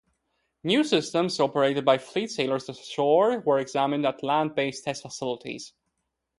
[0.63, 5.73] New systems, operated by fleet sailors ashore, were examined at land-based test facilities.